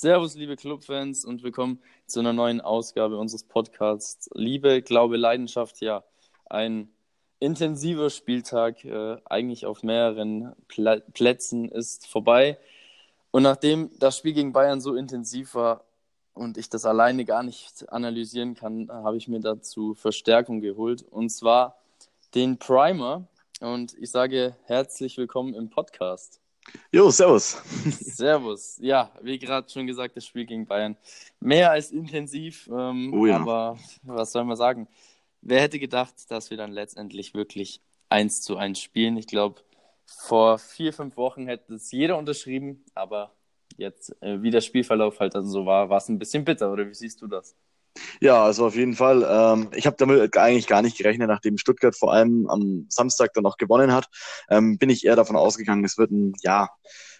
[0.00, 4.30] Servus, liebe Clubfans und willkommen zu einer neuen Ausgabe unseres Podcasts.
[4.32, 6.04] Liebe, Glaube, Leidenschaft, ja,
[6.46, 6.88] ein
[7.38, 12.58] intensiver Spieltag, äh, eigentlich auf mehreren Pla Plätzen ist vorbei.
[13.30, 15.84] Und nachdem das Spiel gegen Bayern so intensiv war
[16.32, 21.28] und ich das alleine gar nicht analysieren kann, habe ich mir dazu Verstärkung geholt und
[21.28, 21.76] zwar
[22.34, 23.28] den Primer.
[23.60, 26.39] Und ich sage herzlich willkommen im Podcast.
[26.92, 27.62] Jo, servus.
[28.00, 28.78] Servus.
[28.80, 30.96] Ja, wie gerade schon gesagt, das Spiel gegen Bayern
[31.40, 32.68] mehr als intensiv.
[32.72, 33.36] Ähm, oh ja.
[33.36, 34.88] Aber was soll man sagen?
[35.40, 39.16] Wer hätte gedacht, dass wir dann letztendlich wirklich 1 zu 1 spielen?
[39.16, 39.60] Ich glaube,
[40.04, 43.32] vor vier, fünf Wochen hätte es jeder unterschrieben, aber
[43.76, 46.86] jetzt, äh, wie der Spielverlauf halt also so war, war es ein bisschen bitter, oder
[46.88, 47.56] wie siehst du das?
[48.20, 49.26] Ja, also auf jeden Fall.
[49.28, 53.44] Ähm, ich habe damit eigentlich gar nicht gerechnet, nachdem Stuttgart vor allem am Samstag dann
[53.44, 54.08] noch gewonnen hat,
[54.48, 56.68] ähm, bin ich eher davon ausgegangen, es wird ein ja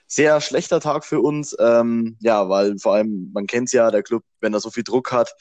[0.07, 1.57] sehr schlechter Tag für uns.
[1.59, 5.13] Ähm, ja, weil vor allem, man kennt ja, der Club, wenn er so viel Druck
[5.13, 5.35] hat,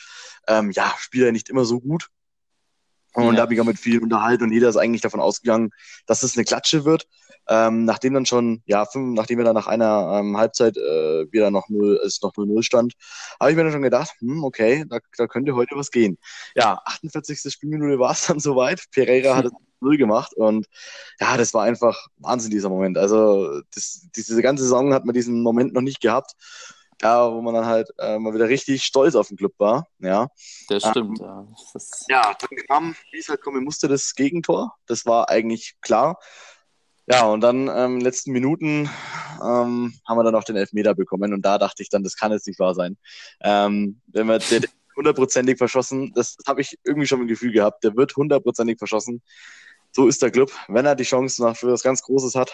[0.47, 2.09] ähm, ja, spielt er nicht immer so gut.
[3.13, 3.31] Und ja.
[3.31, 5.71] da habe ich auch mit viel unterhalten und jeder ist eigentlich davon ausgegangen,
[6.05, 7.07] dass es eine Klatsche wird.
[7.49, 11.49] Ähm, nachdem dann schon, ja, fünf, nachdem wir dann nach einer ähm, Halbzeit äh, wieder
[11.51, 12.93] noch null, es noch 0-0 stand,
[13.39, 16.17] habe ich mir dann schon gedacht, hm, okay, da, da könnte heute was gehen.
[16.55, 17.51] Ja, 48.
[17.51, 18.85] Spielminute war es dann soweit.
[18.91, 20.67] Pereira hat es null gemacht und
[21.19, 22.97] ja, das war einfach Wahnsinn, dieser Moment.
[22.97, 26.35] Also das, diese ganze Saison hat man diesen Moment noch nicht gehabt
[27.01, 29.87] ja, wo man dann halt äh, mal wieder richtig stolz auf den Club war.
[29.99, 30.27] Ja,
[30.67, 31.19] das stimmt.
[31.19, 31.47] Ähm, ja.
[31.73, 34.75] Das ja, dann kam, wie es halt kommen musste, das Gegentor.
[34.85, 36.19] Das war eigentlich klar.
[37.09, 38.89] Ja, und dann ähm, in den letzten Minuten
[39.41, 42.31] ähm, haben wir dann noch den Elfmeter bekommen und da dachte ich dann, das kann
[42.31, 42.97] jetzt nicht wahr sein.
[43.41, 44.61] Ähm, wenn wir der
[44.95, 49.21] hundertprozentig verschossen, das habe ich irgendwie schon ein Gefühl gehabt, der wird hundertprozentig verschossen.
[49.91, 50.51] So ist der Club.
[50.67, 52.53] Wenn er die Chance noch für was ganz Großes hat,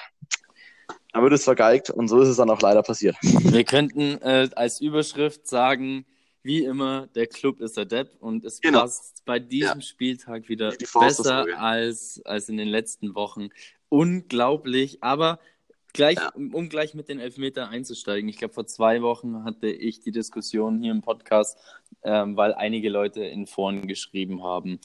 [1.11, 3.17] dann wird es vergeigt und so ist es dann auch leider passiert.
[3.21, 6.05] Wir könnten äh, als Überschrift sagen,
[6.43, 8.81] wie immer, der Club ist der Depp und es genau.
[8.81, 9.81] passt bei diesem ja.
[9.81, 13.49] Spieltag wieder besser als, als in den letzten Wochen
[13.89, 15.03] unglaublich.
[15.03, 15.39] Aber
[15.93, 16.31] gleich, ja.
[16.35, 20.79] um gleich mit den Elfmeter einzusteigen, ich glaube, vor zwei Wochen hatte ich die Diskussion
[20.81, 21.57] hier im Podcast,
[22.03, 24.79] ähm, weil einige Leute in Foren geschrieben haben,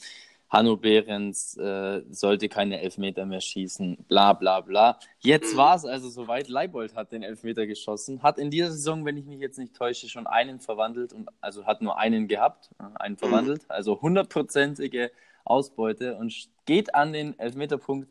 [0.51, 4.99] Hanno Behrens äh, sollte keine Elfmeter mehr schießen, bla bla bla.
[5.19, 9.15] Jetzt war es also soweit, Leibold hat den Elfmeter geschossen, hat in dieser Saison, wenn
[9.15, 12.83] ich mich jetzt nicht täusche, schon einen verwandelt und also hat nur einen gehabt, äh,
[12.99, 13.19] einen mhm.
[13.19, 15.11] verwandelt, also hundertprozentige
[15.45, 18.09] Ausbeute und geht an den Elfmeterpunkt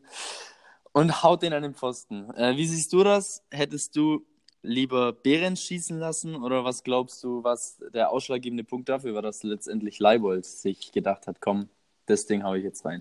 [0.93, 2.29] und haut den an den Pfosten.
[2.35, 3.43] Äh, wie siehst du das?
[3.49, 4.25] Hättest du
[4.63, 9.43] lieber Behrens schießen lassen oder was glaubst du, was der ausschlaggebende Punkt dafür war, dass
[9.43, 11.69] letztendlich Leibold sich gedacht hat, komm,
[12.05, 12.99] das Ding habe ich jetzt rein?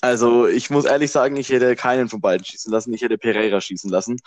[0.00, 2.92] Also ich muss ehrlich sagen, ich hätte keinen von beiden schießen lassen.
[2.92, 4.18] Ich hätte Pereira schießen lassen,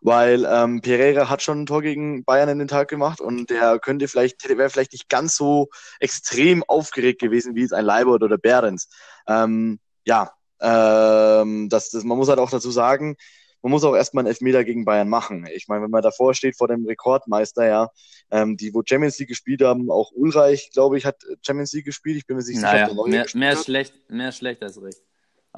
[0.00, 3.78] weil ähm, Pereira hat schon ein Tor gegen Bayern in den Tag gemacht und der
[3.78, 5.68] könnte vielleicht, wäre vielleicht nicht ganz so
[6.00, 8.88] extrem aufgeregt gewesen wie es ein Leibold oder Behrens.
[9.28, 13.16] Ähm, ja, ähm, das, das, man muss halt auch dazu sagen,
[13.62, 15.46] man muss auch erstmal einen Elfmeter gegen Bayern machen.
[15.54, 17.88] Ich meine, wenn man davor steht vor dem Rekordmeister, ja,
[18.30, 22.16] ähm, die, wo Champions League gespielt haben, auch Ulreich, glaube ich, hat Champions League gespielt.
[22.16, 25.02] Ich bin mir sicher, naja, ob mehr, mehr schlecht, mehr schlecht als recht.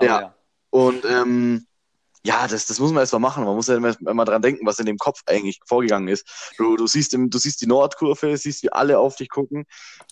[0.01, 0.05] Ja.
[0.05, 0.35] ja.
[0.71, 1.67] Und ähm,
[2.25, 3.45] ja, das, das muss man erstmal machen.
[3.45, 6.55] Man muss ja immer, immer dran denken, was in dem Kopf eigentlich vorgegangen ist.
[6.57, 9.65] Du, du, siehst, im, du siehst die Nordkurve, siehst, wie alle auf dich gucken.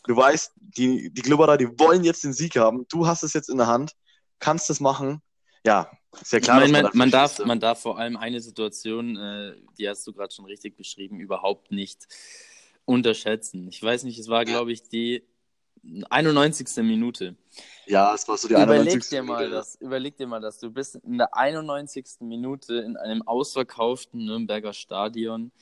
[0.05, 2.87] Du weißt, die, die Glubberer, die wollen jetzt den Sieg haben.
[2.89, 3.95] Du hast es jetzt in der Hand
[4.41, 5.23] kannst es machen.
[5.65, 5.91] Ja,
[6.23, 6.65] sehr klar.
[6.65, 10.13] Ich meine, man, man darf, man darf vor allem eine Situation, äh, die hast du
[10.13, 12.09] gerade schon richtig beschrieben, überhaupt nicht
[12.85, 13.69] unterschätzen.
[13.69, 15.23] Ich weiß nicht, es war, glaube ich, die
[16.11, 16.85] 91.
[16.85, 17.37] Minute.
[17.87, 19.11] Ja, es war so die überleg 91.
[19.11, 20.59] Dir mal das, überleg dir mal das.
[20.59, 22.05] Du bist in der 91.
[22.21, 25.53] Minute in einem ausverkauften Nürnberger Stadion.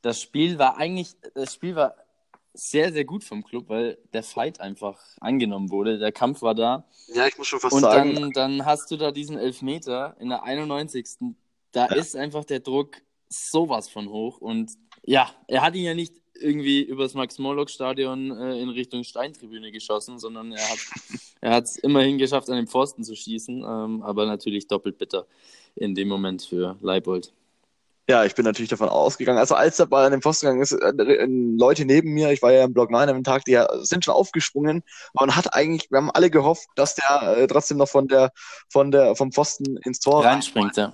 [0.00, 1.94] Das Spiel war eigentlich, das Spiel war
[2.54, 5.98] sehr, sehr gut vom Club, weil der Fight einfach angenommen wurde.
[5.98, 6.84] Der Kampf war da.
[7.14, 8.10] Ja, ich muss schon fast und sagen.
[8.10, 11.34] Und dann, dann hast du da diesen Elfmeter in der 91.
[11.72, 11.94] Da ja.
[11.94, 14.38] ist einfach der Druck sowas von hoch.
[14.38, 14.72] Und
[15.02, 20.52] ja, er hat ihn ja nicht irgendwie übers Max-Morlock-Stadion äh, in Richtung Steintribüne geschossen, sondern
[20.52, 20.78] er hat
[21.40, 23.58] er es immerhin geschafft, an den Pfosten zu schießen.
[23.58, 25.26] Ähm, aber natürlich doppelt bitter
[25.74, 27.32] in dem Moment für Leibold.
[28.08, 29.38] Ja, ich bin natürlich davon ausgegangen.
[29.38, 32.42] Also als der Ball an den Pfosten gegangen ist, äh, äh, Leute neben mir, ich
[32.42, 34.82] war ja im Block 9 am Tag, die sind schon aufgesprungen.
[35.14, 38.32] Man hat eigentlich, wir haben alle gehofft, dass der äh, trotzdem noch von der,
[38.70, 40.76] von der, vom Pfosten ins Tor reinspringt.
[40.76, 40.92] Ja.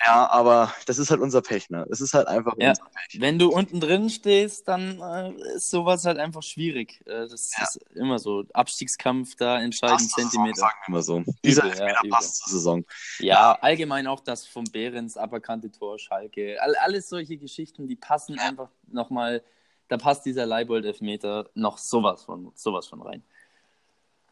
[0.00, 1.84] Ja, aber das ist halt unser Pech, ne?
[1.88, 2.70] Das ist halt einfach ja.
[2.70, 3.20] unser Pech.
[3.20, 7.00] Wenn du unten drin stehst, dann äh, ist sowas halt einfach schwierig.
[7.06, 7.64] Äh, das ja.
[7.64, 8.44] ist immer so.
[8.52, 10.60] Abstiegskampf da entscheiden Zentimeter.
[10.60, 11.24] Sagen wir mal so.
[11.44, 12.84] Dieser Elfmeter ja, passt zur Saison.
[13.18, 16.62] Ja, allgemein auch das vom Behrens aberkannte Tor, Schalke.
[16.62, 19.42] All, alles solche Geschichten, die passen einfach nochmal
[19.88, 23.24] da passt dieser Leibold-Elfmeter noch sowas von, sowas von rein.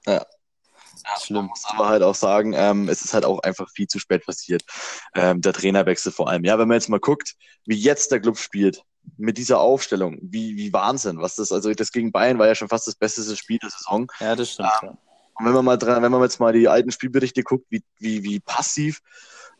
[0.06, 0.24] Ja.
[1.04, 1.36] Ja, Schlimm.
[1.36, 4.24] Man muss aber halt auch sagen, ähm, es ist halt auch einfach viel zu spät
[4.24, 4.62] passiert.
[5.14, 6.44] Ähm, der Trainerwechsel vor allem.
[6.44, 7.34] Ja, wenn man jetzt mal guckt,
[7.64, 8.82] wie jetzt der Club spielt,
[9.16, 12.68] mit dieser Aufstellung, wie, wie Wahnsinn, was das, also das gegen Bayern war ja schon
[12.68, 14.10] fast das beste Spiel der Saison.
[14.20, 14.68] Ja, das stimmt.
[14.82, 14.98] Ähm, ja.
[15.38, 18.22] Und wenn man mal dran, wenn man jetzt mal die alten Spielberichte guckt, wie, wie,
[18.22, 19.00] wie passiv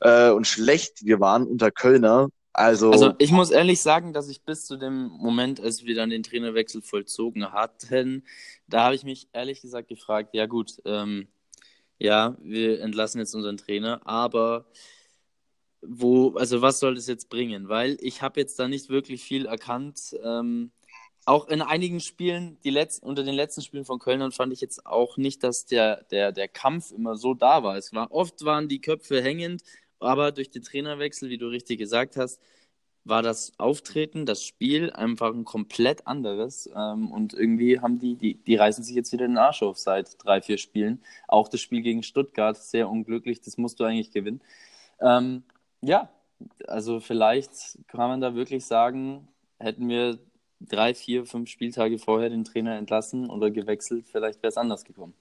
[0.00, 4.40] äh, und schlecht wir waren unter Kölner, also, also ich muss ehrlich sagen, dass ich
[4.40, 8.24] bis zu dem Moment, als wir dann den Trainerwechsel vollzogen hatten,
[8.66, 11.28] da habe ich mich ehrlich gesagt gefragt, ja gut, ähm,
[11.98, 14.64] ja, wir entlassen jetzt unseren Trainer, aber
[15.82, 17.68] wo, also was soll das jetzt bringen?
[17.68, 20.16] Weil ich habe jetzt da nicht wirklich viel erkannt.
[20.24, 20.70] Ähm,
[21.26, 24.86] auch in einigen Spielen, die letzten, unter den letzten Spielen von Kölnern fand ich jetzt
[24.86, 27.76] auch nicht, dass der, der, der Kampf immer so da war.
[27.76, 29.62] Es war oft waren die Köpfe hängend
[30.00, 32.40] aber durch den Trainerwechsel, wie du richtig gesagt hast,
[33.04, 36.68] war das Auftreten, das Spiel einfach ein komplett anderes.
[36.74, 40.16] Ähm, und irgendwie haben die, die, die reißen sich jetzt wieder den Arsch auf seit
[40.24, 41.02] drei, vier Spielen.
[41.28, 44.40] Auch das Spiel gegen Stuttgart, sehr unglücklich, das musst du eigentlich gewinnen.
[45.00, 45.44] Ähm,
[45.82, 46.10] ja,
[46.66, 49.28] also vielleicht kann man da wirklich sagen,
[49.58, 50.18] hätten wir
[50.60, 55.14] drei, vier, fünf Spieltage vorher den Trainer entlassen oder gewechselt, vielleicht wäre es anders gekommen.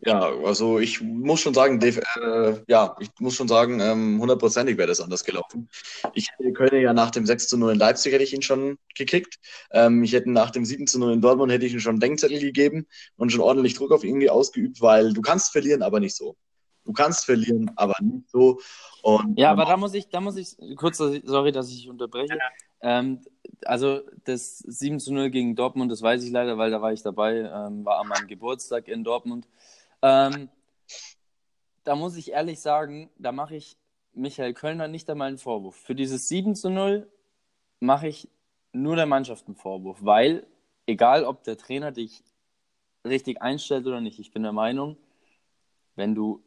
[0.00, 4.76] Ja, also ich muss schon sagen, Dave, äh, ja, ich muss schon sagen, ähm, hundertprozentig
[4.78, 5.68] wäre das anders gelaufen.
[6.14, 8.78] Ich hätte Köln ja nach dem 6 zu 0 in Leipzig hätte ich ihn schon
[8.96, 9.40] gekickt.
[9.72, 12.38] Ähm, ich hätte nach dem 7 zu 0 in Dortmund hätte ich ihm schon Denkzettel
[12.38, 12.86] gegeben
[13.16, 16.36] und schon ordentlich Druck auf ihn ausgeübt, weil du kannst verlieren, aber nicht so.
[16.84, 18.60] Du kannst verlieren, aber nicht so.
[19.02, 22.34] Und, ja, ähm, aber da muss ich, da muss ich, kurz, sorry, dass ich unterbreche.
[22.34, 22.98] Ja.
[22.98, 23.20] Ähm,
[23.64, 27.02] also das 7 zu 0 gegen Dortmund, das weiß ich leider, weil da war ich
[27.02, 29.48] dabei, ähm, war an meinem Geburtstag in Dortmund.
[30.02, 30.48] Ähm,
[31.84, 33.76] da muss ich ehrlich sagen, da mache ich
[34.12, 35.76] Michael Kölner nicht einmal einen Vorwurf.
[35.76, 37.10] Für dieses 7 zu 0
[37.80, 38.28] mache ich
[38.72, 40.46] nur der Mannschaft einen Vorwurf, weil
[40.86, 42.22] egal ob der Trainer dich
[43.06, 44.96] richtig einstellt oder nicht, ich bin der Meinung,
[45.94, 46.42] wenn du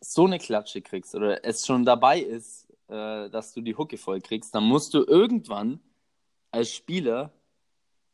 [0.00, 4.20] so eine Klatsche kriegst oder es schon dabei ist, äh, dass du die Hucke voll
[4.20, 5.80] kriegst, dann musst du irgendwann
[6.50, 7.32] als Spieler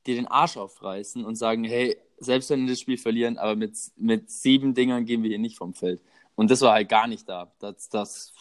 [0.06, 3.76] dir den Arsch aufreißen und sagen, hey, selbst wenn wir das Spiel verlieren, aber mit,
[3.96, 6.02] mit sieben Dingern gehen wir hier nicht vom Feld.
[6.34, 7.52] Und das war halt gar nicht da.
[7.58, 8.32] Das, das,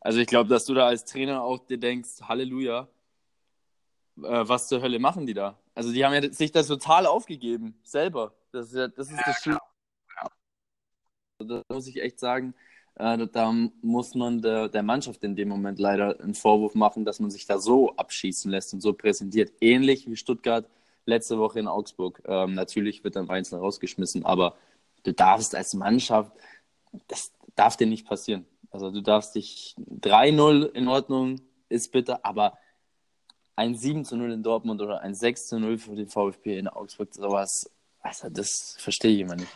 [0.00, 2.88] also ich glaube, dass du da als Trainer auch dir denkst, Halleluja,
[4.18, 5.58] äh, was zur Hölle machen die da?
[5.74, 8.34] Also die haben ja sich das total aufgegeben, selber.
[8.52, 9.60] Das ist, ja, das, ist das Schlimme.
[11.38, 12.54] Da muss ich echt sagen,
[12.96, 13.52] äh, da
[13.82, 17.46] muss man der, der Mannschaft in dem Moment leider einen Vorwurf machen, dass man sich
[17.46, 19.52] da so abschießen lässt und so präsentiert.
[19.60, 20.68] Ähnlich wie Stuttgart
[21.08, 22.22] letzte Woche in Augsburg.
[22.26, 24.56] Ähm, natürlich wird dann Einzelner rausgeschmissen, aber
[25.04, 26.32] du darfst als Mannschaft,
[27.08, 28.46] das darf dir nicht passieren.
[28.70, 32.58] Also du darfst dich 3-0 in Ordnung, ist bitte, aber
[33.56, 37.70] ein 7 0 in Dortmund oder ein 6 0 für den VfB in Augsburg, sowas,
[38.00, 39.48] also das verstehe ich immer nicht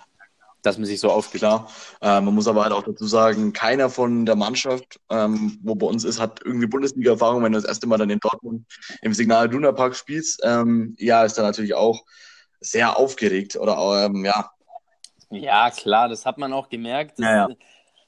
[0.62, 1.40] dass man sich so aufgibt.
[1.40, 1.68] Klar.
[2.00, 5.86] Äh, man muss aber halt auch dazu sagen, keiner von der Mannschaft, ähm, wo bei
[5.86, 7.42] uns ist, hat irgendwie Bundesliga-Erfahrung.
[7.42, 8.66] Wenn du das erste Mal dann in Dortmund
[9.02, 12.04] im Signal Duna Park spielst, ähm, ja, ist dann natürlich auch
[12.60, 14.50] sehr aufgeregt oder ähm, ja.
[15.30, 17.18] Ja, klar, das hat man auch gemerkt.
[17.18, 17.48] Ja, ja.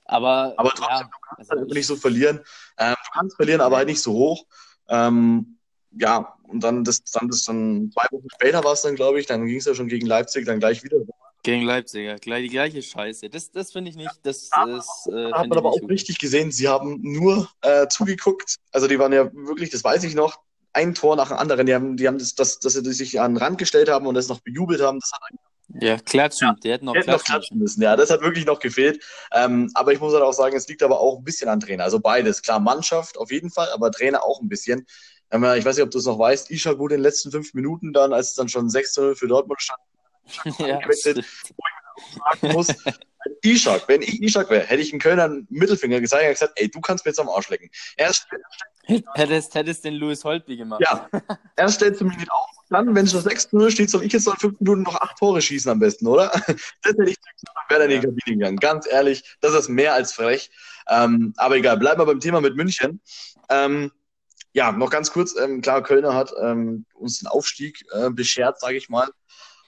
[0.05, 2.41] Aber, aber trotzdem, ja, du kannst halt nicht so verlieren.
[2.79, 4.45] Ähm, du kannst verlieren, aber halt nicht so hoch.
[4.89, 5.59] Ähm,
[5.99, 9.27] ja, und dann das, dann das dann zwei Wochen später war es dann, glaube ich,
[9.27, 10.99] dann ging es ja schon gegen Leipzig dann gleich wieder
[11.45, 12.17] gegen Leipzig, ja.
[12.17, 13.29] Die gleiche Scheiße.
[13.29, 14.11] Das, das finde ich nicht.
[14.23, 15.07] Das ja, ist.
[15.07, 15.91] Äh, hat man aber auch gut.
[15.91, 16.51] richtig gesehen.
[16.51, 18.57] Sie haben nur äh, zugeguckt.
[18.73, 20.41] Also, die waren ja wirklich, das weiß ich noch,
[20.73, 21.67] ein Tor nach dem anderen.
[21.67, 24.15] Die haben, die haben das, das, dass sie sich an den Rand gestellt haben und
[24.15, 24.99] das noch bejubelt haben.
[25.01, 25.21] Das hat
[25.81, 26.49] ja, klatschen.
[26.49, 27.83] Ja, die hätten noch, hätten klatschen, noch klatschen müssen.
[27.83, 29.03] Ja, das hat wirklich noch gefehlt.
[29.33, 31.85] Ähm, aber ich muss halt auch sagen, es liegt aber auch ein bisschen an Trainer.
[31.85, 32.41] Also beides.
[32.41, 34.87] Klar, Mannschaft auf jeden Fall, aber Trainer auch ein bisschen.
[35.31, 36.51] Ähm, ich weiß nicht, ob du es noch weißt.
[36.51, 39.29] Isha gut in den letzten fünf Minuten dann, als es dann schon 6 0 für
[39.29, 39.81] Dortmund stand.
[40.59, 42.69] ja, sagen muss,
[43.43, 46.71] Ishak, wenn ich Ishak wäre, hätte ich einen Kölner einen Mittelfinger gezeigt und gesagt, ey,
[46.71, 47.71] du kannst mir jetzt am Arsch lecken.
[47.97, 48.27] Erst,
[49.15, 50.83] hättest, hättest den Louis Holtby gemacht.
[50.83, 51.09] Ja,
[51.57, 54.13] erst stellst du mich nicht auf, dann, wenn es schon 6 0 steht, soll ich
[54.13, 56.31] jetzt noch in 5 Minuten noch 8 Tore schießen am besten, oder?
[56.83, 58.57] Das hätte ich gesagt, dann wäre er in die Kabine gegangen.
[58.57, 60.51] Ganz ehrlich, das ist mehr als frech.
[60.89, 63.01] Ähm, aber egal, bleiben wir beim Thema mit München.
[63.49, 63.91] Ähm,
[64.53, 68.77] ja, noch ganz kurz, ähm, klar, Kölner hat ähm, uns den Aufstieg äh, beschert, sage
[68.77, 69.09] ich mal.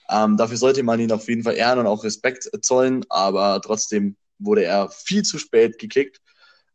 [0.09, 4.15] Ähm, dafür sollte man ihn auf jeden Fall ehren und auch Respekt zollen, aber trotzdem
[4.39, 6.21] wurde er viel zu spät gekickt,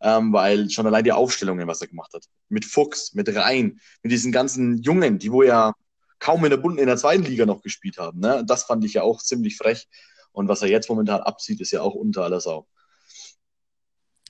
[0.01, 4.13] ähm, weil schon allein die Aufstellungen, was er gemacht hat, mit Fuchs, mit Rhein, mit
[4.13, 5.73] diesen ganzen Jungen, die wo ja
[6.19, 8.45] kaum in der Bund in der zweiten Liga noch gespielt haben, ne?
[8.47, 9.89] das fand ich ja auch ziemlich frech.
[10.33, 12.67] Und was er jetzt momentan abzieht, ist ja auch unter aller Sau.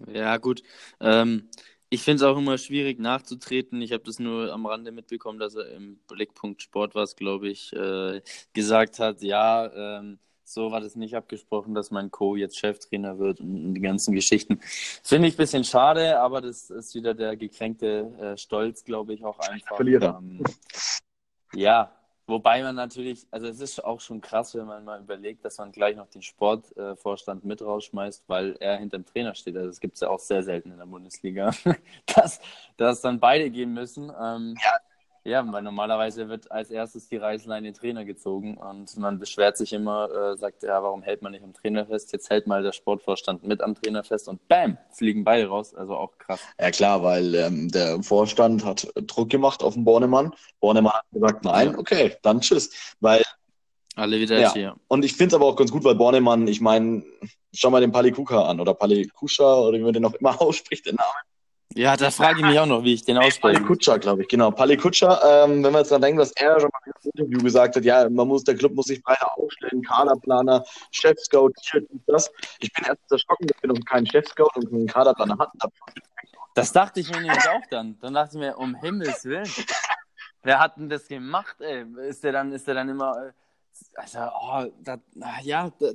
[0.08, 0.62] Ja, gut.
[1.00, 1.48] Ähm,
[1.92, 3.82] ich finde es auch immer schwierig nachzutreten.
[3.82, 7.70] Ich habe das nur am Rande mitbekommen, dass er im Blickpunkt Sport was, glaube ich,
[7.74, 8.22] äh,
[8.54, 12.34] gesagt hat, ja, ähm, so war das nicht abgesprochen, dass mein Co.
[12.34, 14.58] jetzt Cheftrainer wird und, die ganzen Geschichten.
[15.02, 19.22] Finde ich ein bisschen schade, aber das ist wieder der gekränkte äh, Stolz, glaube ich,
[19.22, 19.76] auch einfach.
[19.76, 20.18] Verlierer.
[20.18, 20.42] Ähm,
[21.54, 21.92] ja,
[22.32, 25.70] Wobei man natürlich, also es ist auch schon krass, wenn man mal überlegt, dass man
[25.70, 29.54] gleich noch den Sportvorstand mit rausschmeißt, weil er hinter dem Trainer steht.
[29.54, 31.50] Also das gibt es ja auch sehr selten in der Bundesliga,
[32.06, 32.40] dass,
[32.78, 34.04] dass dann beide gehen müssen.
[34.18, 34.72] Ähm, ja,
[35.24, 40.10] ja, weil normalerweise wird als erstes die Reißleine Trainer gezogen und man beschwert sich immer,
[40.10, 42.12] äh, sagt, ja, warum hält man nicht am Trainer fest?
[42.12, 45.74] Jetzt hält mal der Sportvorstand mit am Trainer fest und bam, fliegen beide raus.
[45.74, 46.40] Also auch krass.
[46.58, 50.32] Ja klar, weil ähm, der Vorstand hat Druck gemacht auf den Bornemann.
[50.60, 52.94] Bornemann hat gesagt, nein, okay, dann tschüss.
[53.00, 53.22] Weil
[53.94, 54.52] alle wieder ja.
[54.52, 54.76] hier.
[54.88, 57.04] Und ich finde es aber auch ganz gut, weil Bornemann, ich meine,
[57.52, 60.96] schau mal den Palikuka an oder Palikuscha oder wie man den auch immer ausspricht, den
[60.96, 61.31] Namen.
[61.74, 63.56] Ja, da frage ich mich auch noch, wie ich den ausspreche.
[63.58, 64.50] Palikutscha, glaube ich, genau.
[64.50, 67.84] Palikutscha, ähm, wenn wir jetzt dran denken, was er schon mal im Interview gesagt hat,
[67.84, 71.52] ja, man muss, der Club muss sich breiter aufstellen, Kaderplaner, Chefscout,
[72.06, 72.30] das.
[72.60, 75.58] Ich bin erst erschrocken, dass wir noch keinen Chefscout und keinen Kaderplaner hatten.
[76.54, 77.98] Das dachte ich mir nämlich auch dann.
[78.00, 79.48] Dann dachte ich mir, um Himmels Willen.
[80.42, 81.86] Wer hat denn das gemacht, ey?
[82.08, 83.32] Ist der dann, ist der dann immer, äh,
[83.94, 84.98] also, oh, da,
[85.42, 85.86] ja, da,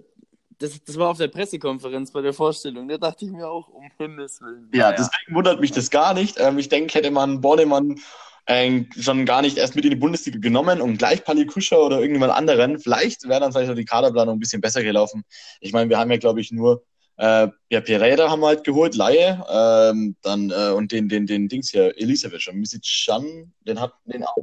[0.59, 2.87] das, das war auf der Pressekonferenz bei der Vorstellung.
[2.87, 4.69] Da dachte ich mir auch, um Himmels Willen.
[4.73, 4.97] Ja, naja.
[4.97, 6.39] deswegen wundert mich das gar nicht.
[6.39, 7.99] Ähm, ich denke, hätte man Bornemann
[8.47, 12.33] äh, schon gar nicht erst mit in die Bundesliga genommen und gleich Palikuscha oder irgendjemand
[12.33, 15.23] anderen, vielleicht wäre dann vielleicht auch die Kaderplanung ein bisschen besser gelaufen.
[15.59, 16.83] Ich meine, wir haben ja, glaube ich, nur
[17.17, 21.47] äh, ja, Pereira haben wir halt geholt, Laie, ähm, dann äh, und den, den, den
[21.47, 24.37] Dings hier, Elisevic und Misicjan, den hat den auch.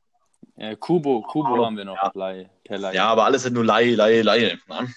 [0.56, 2.11] Ja, Kubo, Kubo haben wir noch, ja.
[2.14, 2.94] Laie, per Laie.
[2.94, 4.59] Ja, aber alles sind nur Laie, Laie, Laie.
[4.68, 4.94] Ne?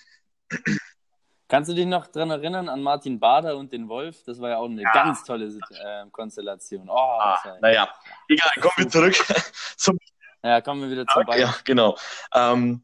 [1.48, 4.22] Kannst du dich noch daran erinnern an Martin Bader und den Wolf?
[4.26, 4.92] Das war ja auch eine ja.
[4.92, 6.90] ganz tolle äh, Konstellation.
[6.90, 7.88] Oh, ah, naja,
[8.28, 9.16] egal, kommen wir zurück
[9.78, 9.98] zum.
[10.44, 11.40] Ja, kommen wir wieder zum Ball.
[11.40, 11.98] Ja, genau.
[12.34, 12.84] Ähm,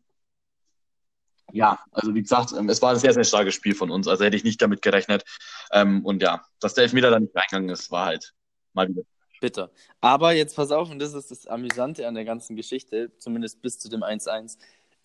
[1.51, 4.08] ja, also wie gesagt, ähm, es war ein sehr, sehr starkes Spiel von uns.
[4.08, 5.24] Also hätte ich nicht damit gerechnet.
[5.72, 8.34] Ähm, und ja, dass der Elfmeter da nicht reingegangen ist, war halt
[8.74, 9.03] mal wieder.
[9.39, 9.72] Bitter.
[10.00, 13.77] Aber jetzt pass auf, und das ist das Amüsante an der ganzen Geschichte, zumindest bis
[13.77, 14.58] zu dem 1-1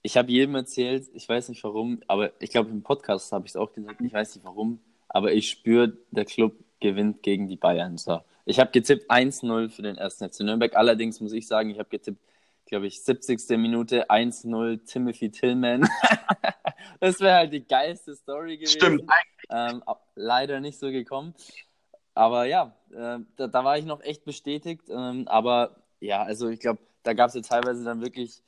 [0.08, 3.52] ich habe jedem erzählt, ich weiß nicht warum, aber ich glaube im Podcast habe ich
[3.52, 7.56] es auch gesagt, ich weiß nicht warum, aber ich spüre, der Club gewinnt gegen die
[7.56, 7.98] Bayern.
[7.98, 8.22] So.
[8.46, 10.74] Ich habe getippt 1-0 für den ersten FC Nürnberg.
[10.76, 12.22] Allerdings muss ich sagen, ich habe getippt,
[12.64, 13.58] glaube ich, 70.
[13.58, 15.86] Minute 1-0 Timothy Tillman.
[17.00, 18.78] das wäre halt die geilste Story gewesen.
[18.78, 19.02] Stimmt.
[19.50, 19.82] Ähm,
[20.14, 21.34] leider nicht so gekommen.
[22.14, 24.84] Aber ja, äh, da, da, war ich noch echt bestätigt.
[24.88, 28.42] Ähm, aber ja, also ich glaube, da gab es ja teilweise dann wirklich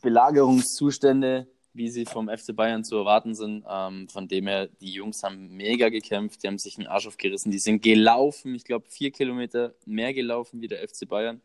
[0.00, 3.64] Belagerungszustände, wie sie vom FC Bayern zu erwarten sind.
[3.68, 7.50] Ähm, von dem her, die Jungs haben mega gekämpft, die haben sich einen Arsch aufgerissen,
[7.50, 11.40] die sind gelaufen, ich glaube vier Kilometer mehr gelaufen wie der FC Bayern.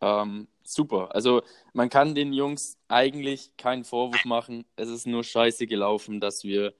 [0.00, 1.14] Ähm, super.
[1.14, 4.64] Also man kann den Jungs eigentlich keinen Vorwurf machen.
[4.76, 6.74] Es ist nur scheiße gelaufen, dass wir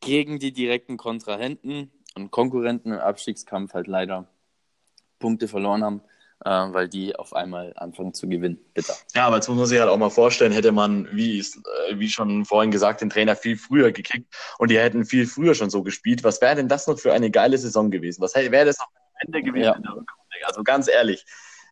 [0.00, 4.28] gegen die direkten Kontrahenten und Konkurrenten im Abstiegskampf halt leider
[5.18, 6.02] Punkte verloren haben
[6.44, 8.58] weil die auf einmal anfangen zu gewinnen.
[8.74, 8.92] Bitte.
[9.14, 12.08] Ja, aber jetzt muss man sich halt auch mal vorstellen, hätte man, wie, äh, wie
[12.08, 15.82] schon vorhin gesagt, den Trainer viel früher gekickt und die hätten viel früher schon so
[15.82, 16.24] gespielt.
[16.24, 18.20] Was wäre denn das noch für eine geile Saison gewesen?
[18.20, 19.72] Was wäre das noch für ein Ende gewesen ja.
[19.74, 20.16] in der Rückrunde?
[20.44, 21.24] Also ganz ehrlich,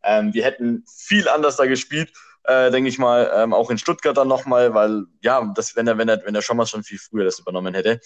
[0.03, 2.13] ähm, wir hätten viel anders da gespielt.
[2.45, 5.97] Äh, denke ich mal, ähm, auch in Stuttgart dann nochmal, weil ja, das, wenn er,
[5.97, 8.01] wenn er, wenn der Schommers schon viel früher das übernommen hätte,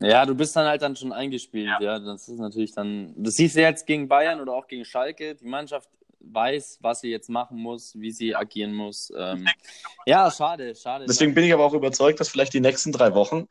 [0.00, 1.80] ja, du bist dann halt dann schon eingespielt, ja.
[1.80, 1.98] ja.
[1.98, 3.14] Das ist natürlich dann.
[3.16, 5.34] Das siehst du jetzt gegen Bayern oder auch gegen Schalke.
[5.34, 5.88] Die Mannschaft
[6.32, 9.12] weiß, was sie jetzt machen muss, wie sie agieren muss.
[9.16, 9.46] Ähm,
[10.06, 11.06] ja, schade, schade.
[11.06, 13.46] Deswegen bin ich aber auch überzeugt, dass vielleicht die nächsten drei Wochen,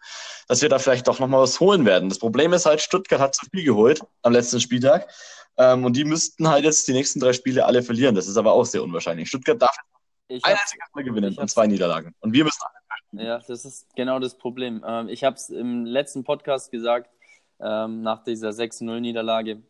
[0.47, 2.09] dass wir da vielleicht doch nochmal was holen werden.
[2.09, 5.09] Das Problem ist halt, Stuttgart hat zu viel geholt am letzten Spieltag.
[5.57, 8.15] Ähm, und die müssten halt jetzt die nächsten drei Spiele alle verlieren.
[8.15, 9.29] Das ist aber auch sehr unwahrscheinlich.
[9.29, 9.75] Stuttgart darf
[10.27, 12.13] ich ein einziges Mal gewinnen und zwei Niederlagen.
[12.19, 14.83] Und wir müssen alle ja, das ist genau das Problem.
[14.87, 17.09] Ähm, ich habe es im letzten Podcast gesagt,
[17.59, 19.61] ähm, nach dieser 6-0-Niederlage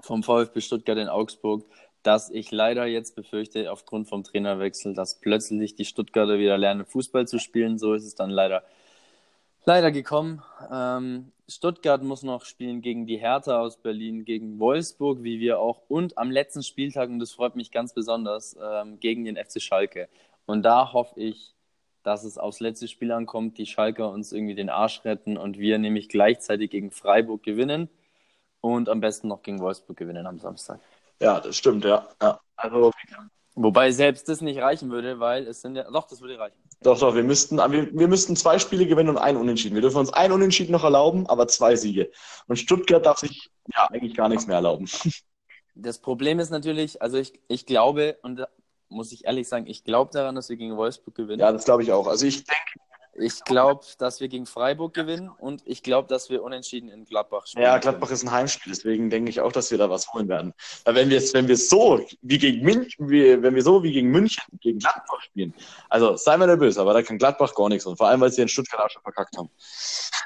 [0.00, 1.64] vom VfB Stuttgart in Augsburg,
[2.02, 7.26] dass ich leider jetzt befürchte, aufgrund vom Trainerwechsel, dass plötzlich die Stuttgarter wieder lernen, Fußball
[7.26, 7.78] zu spielen.
[7.78, 8.62] So ist es dann leider,
[9.64, 10.42] leider gekommen.
[10.70, 15.82] Ähm, Stuttgart muss noch spielen gegen die Hertha aus Berlin, gegen Wolfsburg, wie wir auch,
[15.88, 18.56] und am letzten Spieltag, und das freut mich ganz besonders,
[18.98, 20.08] gegen den FC Schalke.
[20.46, 21.55] Und da hoffe ich,
[22.06, 25.78] dass es aufs letzte Spiel ankommt, die Schalker uns irgendwie den Arsch retten und wir
[25.78, 27.88] nämlich gleichzeitig gegen Freiburg gewinnen
[28.60, 30.78] und am besten noch gegen Wolfsburg gewinnen am Samstag.
[31.20, 32.06] Ja, das stimmt, ja.
[32.22, 32.38] ja.
[32.54, 32.92] Also,
[33.56, 35.90] Wobei selbst das nicht reichen würde, weil es sind ja.
[35.90, 36.56] Doch, das würde reichen.
[36.82, 39.74] Doch, doch, wir müssten, wir, wir müssten zwei Spiele gewinnen und ein Unentschieden.
[39.74, 42.10] Wir dürfen uns ein Unentschieden noch erlauben, aber zwei Siege.
[42.46, 44.88] Und Stuttgart darf sich ja eigentlich gar nichts mehr erlauben.
[45.78, 48.46] Das Problem ist natürlich, also ich, ich glaube, und
[48.88, 51.40] muss ich ehrlich sagen, ich glaube daran, dass wir gegen Wolfsburg gewinnen.
[51.40, 52.06] Ja, das glaube ich auch.
[52.06, 52.85] Also ich denke,
[53.18, 57.46] ich glaube, dass wir gegen Freiburg gewinnen und ich glaube, dass wir unentschieden in Gladbach
[57.46, 57.64] spielen.
[57.64, 58.16] Ja, Gladbach können.
[58.16, 60.52] ist ein Heimspiel, deswegen denke ich auch, dass wir da was holen werden.
[60.84, 64.42] Weil wenn wir wenn wir so wie gegen München, wenn wir so wie gegen München
[64.60, 65.54] gegen Gladbach spielen,
[65.88, 68.42] also sei mir nervös, aber da kann Gladbach gar nichts und vor allem, weil sie
[68.42, 69.50] in Stuttgart auch schon verkackt haben.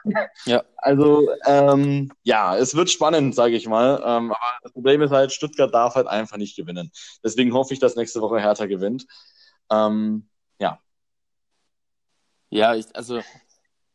[0.46, 0.62] Ja.
[0.78, 3.96] Also ähm, ja, es wird spannend, sage ich mal.
[4.04, 6.90] Ähm, aber das Problem ist halt, Stuttgart darf halt einfach nicht gewinnen.
[7.22, 9.06] Deswegen hoffe ich, dass nächste Woche Hertha gewinnt.
[9.70, 10.28] Ähm,
[10.58, 10.78] ja,
[12.50, 13.20] ja, ich, also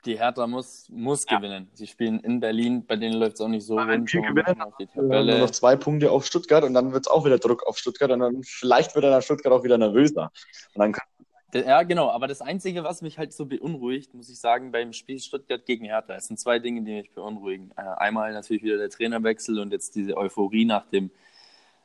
[0.05, 1.37] die Hertha muss, muss ja.
[1.37, 1.69] gewinnen.
[1.73, 4.09] Sie spielen in Berlin, bei denen läuft es auch nicht so rund.
[4.09, 5.39] Sie gewinnen, auf die Tabelle.
[5.39, 8.19] Noch zwei Punkte auf Stuttgart und dann wird es auch wieder Druck auf Stuttgart und
[8.19, 10.31] dann vielleicht wird dann Stuttgart auch wieder nervöser.
[10.73, 11.05] Und dann kann...
[11.53, 15.19] Ja, genau, aber das Einzige, was mich halt so beunruhigt, muss ich sagen, beim Spiel
[15.19, 17.71] Stuttgart gegen Hertha, es sind zwei Dinge, die mich beunruhigen.
[17.77, 21.11] Äh, einmal natürlich wieder der Trainerwechsel und jetzt diese Euphorie nach dem,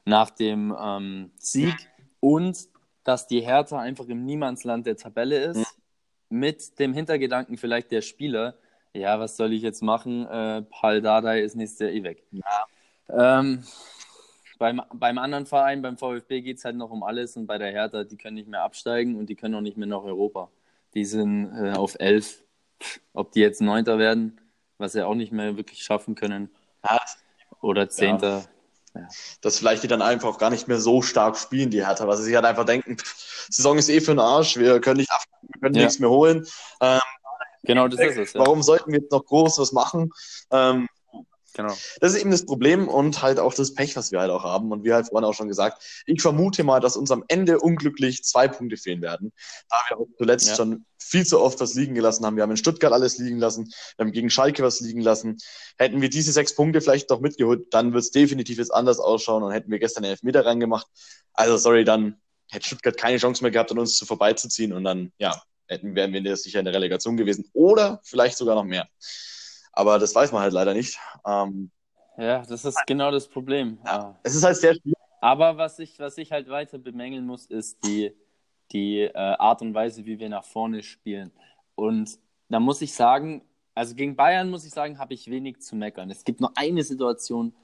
[0.05, 1.75] nach dem ähm, Sieg
[2.19, 2.59] und
[3.05, 5.59] dass die Hertha einfach im Niemandsland der Tabelle ist.
[5.59, 5.65] Mhm
[6.31, 8.55] mit dem Hintergedanken vielleicht der Spieler,
[8.95, 10.27] ja, was soll ich jetzt machen?
[10.27, 12.25] Äh, Paul Dardai ist nächstes Jahr eh weg.
[12.33, 13.41] Ja.
[13.41, 13.63] Ähm,
[14.59, 17.71] beim, beim anderen Verein, beim VfB, geht es halt noch um alles und bei der
[17.71, 20.51] Hertha, die können nicht mehr absteigen und die können auch nicht mehr nach Europa.
[20.95, 22.43] Die sind äh, auf elf.
[23.13, 24.41] Ob die jetzt Neunter werden,
[24.79, 26.51] was sie auch nicht mehr wirklich schaffen können.
[27.61, 28.39] Oder Zehnter.
[28.39, 28.45] Ja.
[28.95, 29.09] Ja.
[29.41, 32.25] Dass vielleicht die dann einfach gar nicht mehr so stark spielen, die Hertha, weil sie
[32.25, 32.97] sich halt einfach denken,
[33.49, 35.11] Saison ist eh für den Arsch, wir können, nicht,
[35.43, 35.83] wir können ja.
[35.83, 36.47] nichts mehr holen.
[36.81, 37.01] Ähm,
[37.63, 38.33] genau, das ist es.
[38.33, 38.41] Ja.
[38.41, 40.11] Warum sollten wir jetzt noch groß was machen?
[40.51, 40.89] Ähm,
[41.63, 41.77] Genau.
[42.01, 44.73] Das ist eben das Problem und halt auch das Pech, was wir halt auch haben.
[44.73, 48.25] Und wie halt vorhin auch schon gesagt, ich vermute mal, dass uns am Ende unglücklich
[48.25, 49.33] zwei Punkte fehlen werden.
[49.69, 50.57] Da wir auch zuletzt ja.
[50.57, 52.37] schon viel zu oft was liegen gelassen haben.
[52.37, 55.39] Wir haben in Stuttgart alles liegen lassen, wir haben gegen Schalke was liegen lassen.
[55.77, 59.43] Hätten wir diese sechs Punkte vielleicht doch mitgeholt, dann wird es definitiv jetzt anders ausschauen
[59.43, 60.87] und hätten wir gestern den Elfmeter reingemacht.
[61.33, 65.13] Also sorry, dann hätte Stuttgart keine Chance mehr gehabt, an uns zu vorbeizuziehen und dann,
[65.19, 68.89] ja, hätten, wären wir sicher in der Relegation gewesen oder vielleicht sogar noch mehr.
[69.73, 70.99] Aber das weiß man halt leider nicht.
[71.27, 71.71] Ähm,
[72.17, 73.79] ja, das ist genau das Problem.
[73.85, 74.99] Ja, es ist halt sehr schwierig.
[75.21, 78.13] Aber was ich, was ich halt weiter bemängeln muss, ist die,
[78.73, 81.31] die äh, Art und Weise, wie wir nach vorne spielen.
[81.75, 83.43] Und da muss ich sagen,
[83.75, 86.11] also gegen Bayern muss ich sagen, habe ich wenig zu meckern.
[86.11, 87.55] Es gibt nur eine Situation,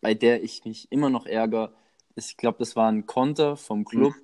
[0.00, 1.72] bei der ich mich immer noch ärgere.
[2.14, 4.14] Ich glaube, das war ein Konter vom Club.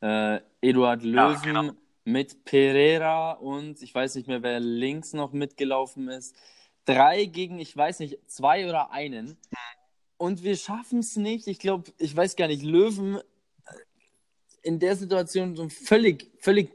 [0.00, 0.08] Mhm.
[0.08, 1.72] Äh, Eduard Löwen ja, genau.
[2.04, 6.34] mit Pereira und ich weiß nicht mehr, wer links noch mitgelaufen ist
[6.94, 9.36] drei gegen, ich weiß nicht, zwei oder einen.
[10.16, 11.46] Und wir schaffen es nicht.
[11.46, 13.20] Ich glaube, ich weiß gar nicht, Löwen äh,
[14.62, 16.72] in der Situation so einen völlig, völlig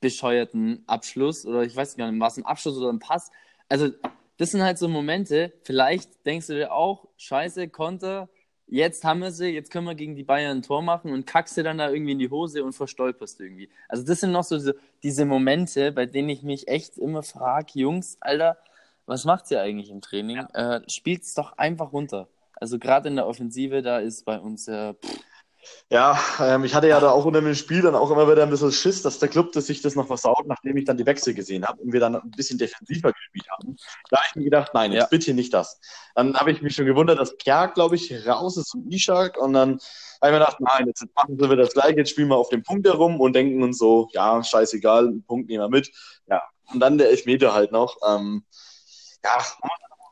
[0.00, 3.30] bescheuerten Abschluss oder ich weiß gar nicht, was ein Abschluss oder ein Pass.
[3.68, 3.90] Also,
[4.36, 5.52] das sind halt so Momente.
[5.62, 8.28] Vielleicht denkst du dir auch, scheiße, Konter,
[8.66, 11.56] jetzt haben wir sie, jetzt können wir gegen die Bayern ein Tor machen und kackst
[11.56, 13.68] dir dann da irgendwie in die Hose und verstolperst irgendwie.
[13.88, 18.16] Also, das sind noch so diese Momente, bei denen ich mich echt immer frage, Jungs,
[18.20, 18.58] Alter,
[19.08, 20.36] was macht ihr eigentlich im Training?
[20.36, 20.76] Ja.
[20.76, 22.28] Äh, Spielt es doch einfach runter.
[22.54, 24.94] Also gerade in der Offensive, da ist bei uns ja.
[24.94, 25.18] Pff.
[25.90, 28.50] Ja, ähm, ich hatte ja da auch unter dem Spiel dann auch immer wieder ein
[28.50, 31.34] bisschen Schiss, dass der Club dass sich das noch versaut, nachdem ich dann die Wechsel
[31.34, 33.76] gesehen habe und wir dann ein bisschen defensiver gespielt haben.
[34.08, 35.08] Da habe ich mir gedacht, nein, jetzt ja.
[35.08, 35.80] bitte nicht das.
[36.14, 39.54] Dann habe ich mich schon gewundert, dass Kjag, glaube ich, raus ist zum Ishak und
[39.54, 42.50] dann habe ich mir gedacht, nein, jetzt machen wir das gleiche, jetzt spielen wir auf
[42.50, 45.90] dem Punkt herum und denken uns so, ja, scheißegal, einen Punkt nehmen wir mit.
[46.28, 46.42] Ja,
[46.72, 47.96] und dann der Elfmeter halt noch.
[48.06, 48.44] Ähm,
[49.24, 49.44] ja.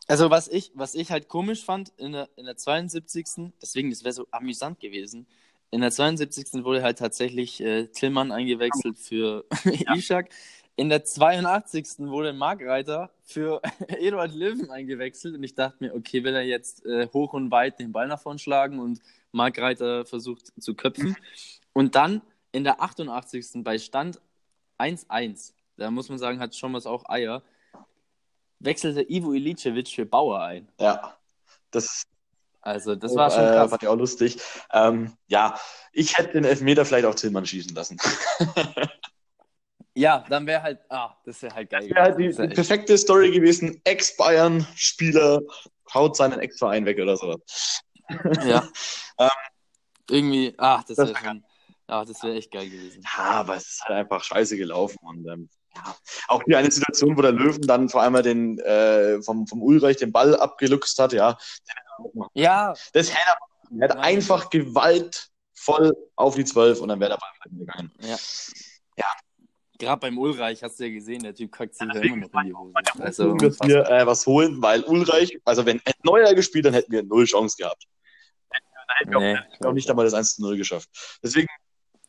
[0.09, 3.53] Also was ich, was ich halt komisch fand in der, in der 72.
[3.61, 5.27] Deswegen, das wäre so amüsant gewesen.
[5.71, 6.65] In der 72.
[6.65, 9.95] wurde halt tatsächlich äh, Tillmann eingewechselt für ja.
[9.95, 10.31] Ishak.
[10.77, 11.99] In der 82.
[12.01, 17.09] wurde Markreiter für Eduard Löwen eingewechselt und ich dachte mir, okay, will er jetzt äh,
[17.13, 19.01] hoch und weit den Ball nach vorn schlagen und
[19.33, 21.17] Markreiter versucht zu köpfen.
[21.73, 23.65] Und dann in der 88.
[23.65, 24.21] bei Stand
[24.79, 27.43] 1-1, da muss man sagen, hat schon was auch Eier,
[28.59, 30.69] wechselte Ivo Ilicevic für Bauer ein.
[30.79, 31.17] Ja,
[31.71, 32.07] das
[32.67, 33.71] also, das war schon äh, krass.
[33.71, 34.39] Fand ich auch lustig.
[34.73, 35.57] Ähm, ja,
[35.93, 37.97] ich hätte den Elfmeter vielleicht auch Tillmann schießen lassen.
[39.95, 41.83] ja, dann wäre halt, ah, das wäre halt geil.
[41.83, 43.03] Das wäre halt die, wär perfekte echt...
[43.05, 43.81] Story gewesen.
[43.85, 45.43] Ex-Bayern-Spieler
[45.95, 47.83] haut seinen Ex-Verein weg oder sowas.
[48.45, 48.69] Ja.
[49.21, 49.31] ähm,
[50.11, 51.45] Irgendwie, ah, das wäre schon,
[51.87, 53.01] ah, das wäre echt geil gewesen.
[53.05, 55.97] Ja, aber es ist halt einfach scheiße gelaufen und ähm, ja,
[56.29, 59.97] auch hier eine Situation, wo der Löwen dann vor allem den äh, vom, vom Ulreich
[59.97, 61.37] den Ball abgeluchst hat, ja.
[62.35, 62.75] Ja.
[62.93, 64.53] Das hätte er, er hat einfach Gott.
[64.53, 67.93] Gewalt voll auf die 12 und dann wäre der Ball gegangen.
[68.01, 68.17] Ja.
[68.97, 69.07] ja.
[69.79, 72.47] Gerade beim Ulreich hast du ja gesehen, der Typ kackt sich ja immer noch in
[72.47, 72.75] die Hose.
[72.99, 77.03] Also, dass wir äh, was holen, weil Ulreich, also wenn Neuer gespielt, dann hätten wir
[77.03, 77.85] null Chance gehabt.
[78.49, 80.89] Dann hätten wir nee, auch, auch nicht einmal das 1 zu 0 geschafft.
[81.23, 81.49] Deswegen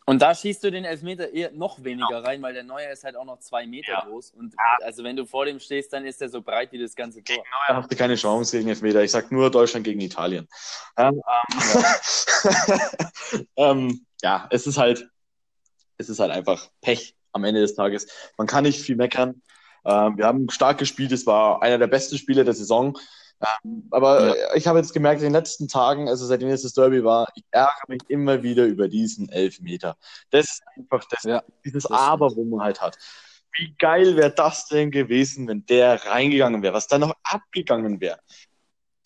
[0.10, 2.22] und da schießt du den Elfmeter eher noch weniger genau.
[2.22, 4.06] rein, weil der Neuer ist halt auch noch zwei Meter ja.
[4.06, 4.32] groß.
[4.32, 4.86] Und ja.
[4.86, 7.36] also wenn du vor dem stehst, dann ist er so breit wie das ganze Tor.
[7.36, 9.04] Gegen Neuer hast du keine Chance gegen Elfmeter.
[9.04, 10.48] Ich sag nur Deutschland gegen Italien.
[10.96, 11.22] Ähm,
[12.48, 15.10] ähm, ähm, ja, es ist halt,
[15.98, 18.08] es ist halt einfach Pech am Ende des Tages.
[18.38, 19.42] Man kann nicht viel meckern.
[19.84, 21.12] Ähm, wir haben stark gespielt.
[21.12, 22.98] Es war einer der besten Spiele der Saison.
[23.40, 24.56] Ähm, aber ja.
[24.56, 27.44] ich habe jetzt gemerkt, in den letzten Tagen, also seitdem es das Derby war, ich
[27.52, 29.98] ärgere mich immer wieder über diesen Elfmeter.
[30.32, 32.98] Das ist einfach das, ja, dieses das Aber, wo man halt hat.
[33.54, 38.20] Wie geil wäre das denn gewesen, wenn der reingegangen wäre, was dann noch abgegangen wäre.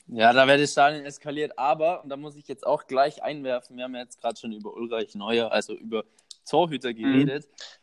[0.07, 3.77] Ja, da wäre das Stadion eskaliert, aber, und da muss ich jetzt auch gleich einwerfen,
[3.77, 6.03] wir haben ja jetzt gerade schon über Ulreich Neuer, also über
[6.45, 6.95] Torhüter mhm.
[6.95, 7.47] geredet.
[7.47, 7.81] Mhm.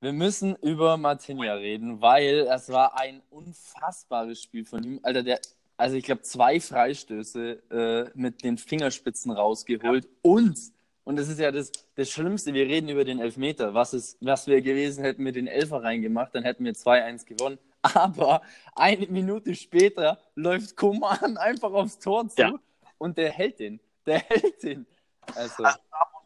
[0.00, 5.00] Wir müssen über Martinia reden, weil es war ein unfassbares Spiel von ihm.
[5.02, 5.40] Alter, der
[5.76, 10.10] also ich glaube, zwei Freistöße äh, mit den Fingerspitzen rausgeholt ja.
[10.22, 10.58] und,
[11.04, 13.74] und das ist ja das, das Schlimmste, wir reden über den Elfmeter.
[13.74, 17.58] Was, ist, was wir gewesen hätten mit den Elfer reingemacht, dann hätten wir 2-1 gewonnen.
[17.82, 18.42] Aber
[18.74, 22.54] eine Minute später läuft Koman einfach aufs Tor zu ja.
[22.98, 23.80] und der hält den.
[24.06, 24.86] Der hält den.
[25.34, 25.64] Also,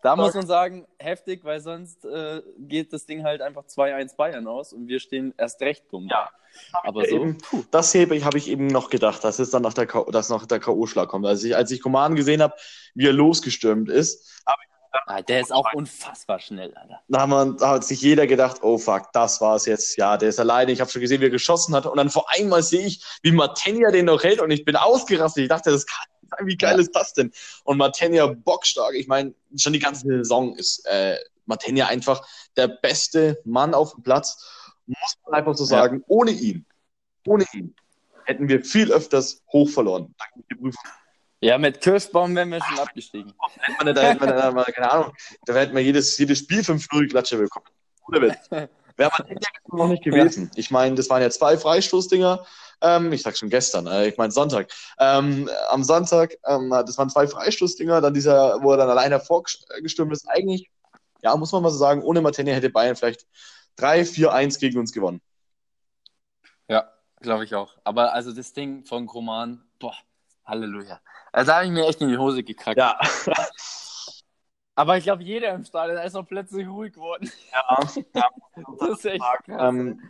[0.02, 4.46] da muss man sagen, heftig, weil sonst äh, geht das Ding halt einfach 2-1 Bayern
[4.46, 6.08] aus und wir stehen erst recht dumm.
[6.10, 6.28] Ja.
[6.82, 7.38] Aber so, eben,
[7.70, 11.06] das habe ich eben noch gedacht, dass es dann nach der dass noch der K.O.-Schlag
[11.06, 11.26] kommt.
[11.26, 12.54] Also ich, als ich Command gesehen habe,
[12.94, 14.70] wie er losgestürmt ist, habe ich
[15.06, 17.00] ah, der ist auch unfassbar schnell, Alter.
[17.08, 19.96] Da, man, da hat sich jeder gedacht, oh fuck, das war es jetzt.
[19.96, 20.72] Ja, der ist alleine.
[20.72, 21.86] Ich habe schon gesehen, wie er geschossen hat.
[21.86, 25.44] Und dann vor einmal sehe ich, wie Martenia den noch hält und ich bin ausgerastet.
[25.44, 26.06] Ich dachte, das kann
[26.44, 26.80] wie geil ja.
[26.80, 27.32] ist das denn?
[27.64, 28.94] Und Martenia bockstark.
[28.94, 31.16] Ich meine, schon die ganze Saison ist äh,
[31.46, 34.44] Martenia einfach der beste Mann auf dem Platz.
[34.86, 35.98] Muss man einfach so sagen.
[35.98, 36.04] Ja.
[36.08, 36.64] Ohne ihn,
[37.26, 37.74] ohne ihn
[38.24, 40.14] hätten wir viel öfters hoch verloren.
[41.40, 43.32] Ja, mit Kirschbaum wären wir schon abgestiegen.
[43.84, 45.12] Da hätten wir, da keine Ahnung,
[45.46, 47.66] da hätten wir jedes, jedes Spiel 5-0 Klatsche bekommen.
[48.96, 49.38] Wäre man
[49.78, 50.50] noch nicht gewesen.
[50.54, 52.44] Ich meine, das waren ja zwei Freistoßdinger.
[52.82, 54.72] Ähm, ich sag schon gestern, äh, ich meine Sonntag.
[54.98, 60.12] Ähm, am Sonntag, ähm, das waren zwei Freistoßdinger, dann dieser, wo er dann alleine vorgestürmt
[60.12, 60.28] ist.
[60.28, 60.70] Eigentlich,
[61.22, 63.26] ja, muss man mal so sagen, ohne Martini hätte Bayern vielleicht
[63.78, 65.20] 3-4-1 gegen uns gewonnen.
[66.68, 66.90] Ja,
[67.20, 67.76] glaube ich auch.
[67.84, 69.96] Aber also das Ding von Kroman, boah,
[70.44, 71.00] Halleluja.
[71.32, 72.78] Also da habe ich mir echt in die Hose gekackt.
[72.78, 72.98] Ja.
[74.74, 77.30] Aber ich glaube, jeder im Stadion ist auch plötzlich ruhig geworden.
[77.52, 77.80] Ja,
[78.14, 78.30] ja.
[78.78, 79.74] das ist echt krass.
[79.74, 80.00] Ähm,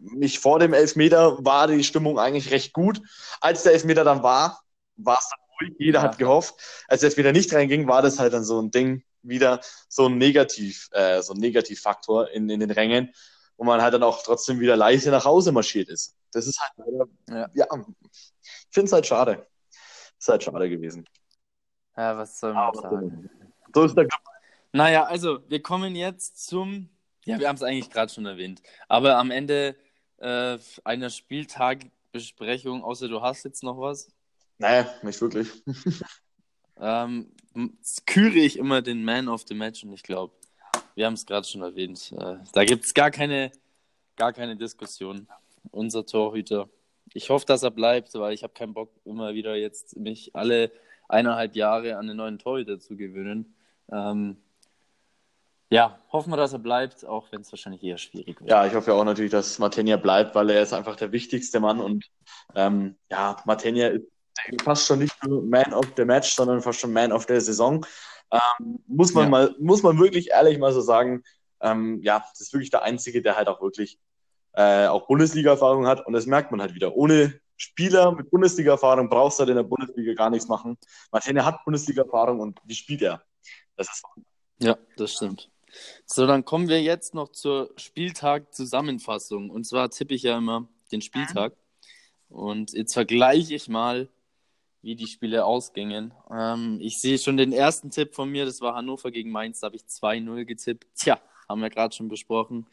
[0.00, 3.00] nicht vor dem Elfmeter war die Stimmung eigentlich recht gut.
[3.40, 4.60] Als der Elfmeter dann war,
[4.96, 5.76] war es dann ruhig.
[5.78, 6.04] Jeder ja.
[6.04, 6.54] hat gehofft.
[6.88, 10.18] Als der Elfmeter nicht reinging, war das halt dann so ein Ding, wieder so ein
[10.18, 13.12] Negativ, äh, so ein Negativfaktor in, in den Rängen,
[13.56, 16.16] wo man halt dann auch trotzdem wieder leise nach Hause marschiert ist.
[16.32, 17.66] Das ist halt leider, ja, ja
[18.12, 19.46] ich finde es halt schade.
[20.18, 21.06] Ist halt schade gewesen.
[21.96, 23.30] Ja, was soll man Aber sagen?
[23.74, 24.20] So ist der Club.
[24.72, 26.88] Naja, also wir kommen jetzt zum,
[27.24, 29.76] ja, wir haben es eigentlich gerade schon erwähnt, aber am Ende
[30.20, 34.12] äh, einer Spieltagbesprechung, außer du hast jetzt noch was?
[34.58, 35.48] Naja, nicht wirklich.
[36.80, 37.32] ähm,
[38.06, 40.34] küre ich immer den Man of the Match und ich glaube,
[40.94, 42.12] wir haben es gerade schon erwähnt.
[42.18, 43.50] Äh, da gibt es gar keine,
[44.16, 45.26] gar keine Diskussion.
[45.70, 46.68] Unser Torhüter.
[47.12, 50.70] Ich hoffe, dass er bleibt, weil ich habe keinen Bock, immer wieder jetzt mich alle
[51.08, 53.54] eineinhalb Jahre an den neuen Torhüter zu gewöhnen.
[53.90, 54.36] Ähm,
[55.70, 58.50] ja, hoffen wir, dass er bleibt, auch wenn es wahrscheinlich eher schwierig wird.
[58.50, 61.60] Ja, ich hoffe ja auch natürlich, dass Martenia bleibt, weil er ist einfach der wichtigste
[61.60, 62.10] Mann und
[62.56, 64.04] ähm, ja, Martenia ist
[64.64, 67.86] fast schon nicht nur Man of the Match, sondern fast schon Man of the Saison.
[68.32, 69.30] Ähm, muss man ja.
[69.30, 71.22] mal, muss man wirklich ehrlich mal so sagen,
[71.60, 73.98] ähm, ja, das ist wirklich der Einzige, der halt auch wirklich
[74.54, 76.96] äh, auch Bundesliga-Erfahrung hat und das merkt man halt wieder.
[76.96, 80.76] Ohne Spieler mit Bundesliga-Erfahrung brauchst du halt in der Bundesliga gar nichts machen.
[81.12, 83.22] Martenia hat Bundesliga-Erfahrung und die spielt er.
[83.76, 84.02] Das ist
[84.62, 85.49] ja, das stimmt.
[86.06, 89.50] So, dann kommen wir jetzt noch zur Spieltag-Zusammenfassung.
[89.50, 91.54] Und zwar tippe ich ja immer den Spieltag.
[92.28, 94.08] Und jetzt vergleiche ich mal,
[94.82, 96.14] wie die Spiele ausgingen.
[96.30, 99.66] Ähm, ich sehe schon den ersten Tipp von mir, das war Hannover gegen Mainz, da
[99.66, 100.86] habe ich 2-0 getippt.
[100.94, 102.66] Tja, haben wir gerade schon besprochen.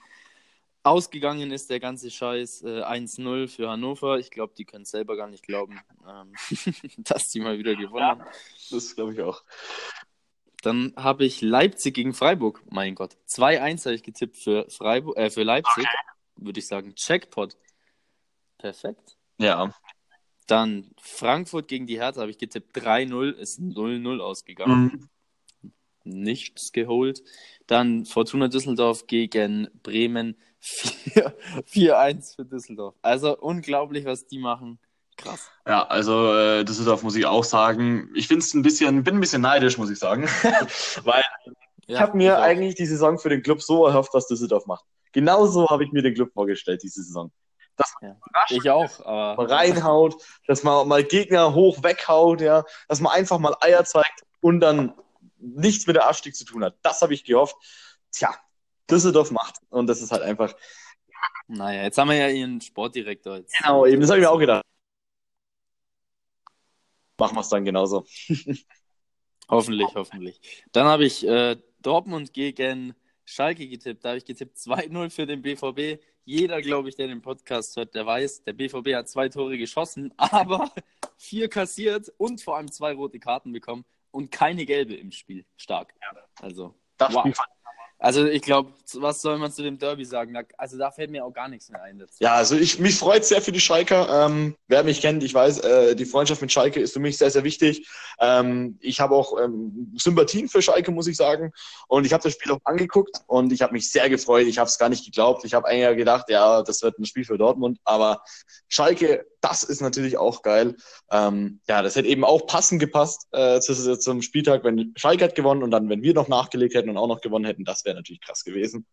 [0.83, 4.19] Ausgegangen ist der ganze Scheiß äh, 1-0 für Hannover.
[4.19, 6.31] Ich glaube, die können es selber gar nicht glauben, ähm,
[6.99, 8.21] dass die mal wieder gewonnen haben.
[8.21, 8.27] Ja,
[8.71, 9.43] das glaube ich auch.
[10.67, 12.61] Dann habe ich Leipzig gegen Freiburg.
[12.69, 13.15] Mein Gott.
[13.29, 15.85] 2-1 habe ich getippt für, Freiburg, äh, für Leipzig.
[15.85, 16.45] Okay.
[16.45, 16.93] Würde ich sagen.
[16.93, 17.55] Checkpot.
[18.57, 19.15] Perfekt.
[19.37, 19.73] Ja.
[20.45, 23.31] Dann Frankfurt gegen die Hertha habe ich getippt 3-0.
[23.31, 25.09] Ist 0-0 ausgegangen.
[25.63, 25.71] Mhm.
[26.03, 27.23] nichts geholt.
[27.67, 32.95] Dann Fortuna Düsseldorf gegen Bremen 4-1 für Düsseldorf.
[33.01, 34.79] Also unglaublich, was die machen.
[35.17, 35.51] Krass.
[35.67, 38.09] Ja, also äh, Düsseldorf muss ich auch sagen.
[38.15, 40.23] Ich finde es ein bisschen, bin ein bisschen neidisch, muss ich sagen.
[41.03, 41.23] Weil
[41.87, 44.85] ja, ich habe mir eigentlich die Saison für den Club so erhofft, was Düsseldorf macht.
[45.11, 47.31] Genauso habe ich mir den Club vorgestellt, diese Saison.
[47.75, 49.49] Dass man ja, ich auch, aber...
[49.49, 50.15] reinhaut,
[50.47, 54.93] dass man mal Gegner hoch weghaut, ja, dass man einfach mal Eier zeigt und dann
[55.39, 56.75] nichts mit der Abstieg zu tun hat.
[56.81, 57.55] Das habe ich gehofft.
[58.11, 58.33] Tja,
[58.89, 59.57] Düsseldorf macht.
[59.69, 60.53] Und das ist halt einfach.
[61.47, 63.37] Naja, jetzt haben wir ja ihren Sportdirektor.
[63.37, 63.55] Jetzt.
[63.57, 64.63] Genau, eben, das habe ich mir auch gedacht.
[67.17, 68.05] Machen wir es dann genauso.
[69.49, 70.39] hoffentlich, hoffentlich.
[70.71, 74.05] Dann habe ich äh, Dortmund gegen Schalke getippt.
[74.05, 76.01] Da habe ich getippt 2-0 für den BVB.
[76.23, 80.13] Jeder, glaube ich, der den Podcast hört, der weiß, der BVB hat zwei Tore geschossen,
[80.17, 80.71] aber
[81.17, 85.45] vier kassiert und vor allem zwei rote Karten bekommen und keine gelbe im Spiel.
[85.55, 85.93] Stark.
[86.41, 87.21] Also, das wow.
[87.21, 87.49] Spiel fand
[87.99, 90.37] also ich glaube, was soll man zu dem Derby sagen?
[90.57, 91.97] Also da fällt mir auch gar nichts mehr ein.
[91.97, 92.15] Dazu.
[92.19, 94.27] Ja, also ich mich freut sehr für die Schalker.
[94.27, 97.31] Ähm, wer mich kennt, ich weiß, äh, die Freundschaft mit Schalke ist für mich sehr,
[97.31, 97.87] sehr wichtig.
[98.19, 101.51] Ähm, ich habe auch ähm, Sympathien für Schalke, muss ich sagen.
[101.87, 104.45] Und ich habe das Spiel auch angeguckt und ich habe mich sehr gefreut.
[104.45, 105.43] Ich habe es gar nicht geglaubt.
[105.43, 107.79] Ich habe eigentlich gedacht, ja, das wird ein Spiel für Dortmund.
[107.83, 108.21] Aber
[108.67, 110.75] Schalke, das ist natürlich auch geil.
[111.11, 115.35] Ähm, ja, das hätte eben auch passend gepasst äh, zu, zum Spieltag, wenn Schalke hat
[115.35, 117.95] gewonnen und dann, wenn wir noch nachgelegt hätten und auch noch gewonnen hätten, das wäre
[117.95, 118.85] natürlich krass gewesen.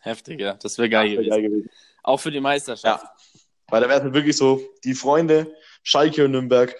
[0.00, 0.54] Heftig, ja.
[0.54, 1.70] Das wäre geil, wär geil, gewesen.
[2.02, 3.04] Auch für die Meisterschaft.
[3.04, 3.40] Ja.
[3.68, 6.74] Weil da wäre es wirklich so, die Freunde Schalke und Nürnberg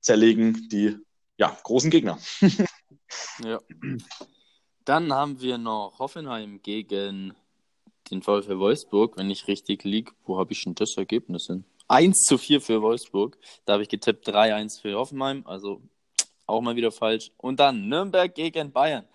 [0.00, 0.96] zerlegen die
[1.36, 2.18] ja, großen Gegner.
[3.44, 3.60] ja.
[4.84, 7.34] Dann haben wir noch Hoffenheim gegen
[8.10, 10.12] den VfL Wolfsburg, wenn ich richtig liege.
[10.24, 11.64] Wo habe ich denn das Ergebnis hin?
[11.88, 13.38] 1 zu 4 für Wolfsburg.
[13.64, 15.80] Da habe ich getippt 3-1 für Hoffenheim, also
[16.46, 17.32] auch mal wieder falsch.
[17.36, 19.06] Und dann Nürnberg gegen Bayern.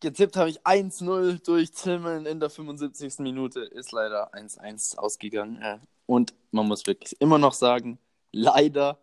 [0.00, 3.20] Getippt habe ich 1-0 durch Tillman in der 75.
[3.20, 3.60] Minute.
[3.60, 5.80] Ist leider 1-1 ausgegangen.
[6.06, 7.98] Und man muss wirklich immer noch sagen,
[8.32, 8.98] leider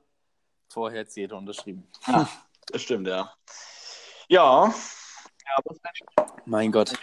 [0.67, 1.87] vorher jetzt jeder unterschrieben.
[2.05, 2.29] Ja,
[2.67, 3.33] das stimmt, ja.
[4.27, 4.73] Ja.
[5.45, 5.63] ja
[6.45, 6.93] mein Gott.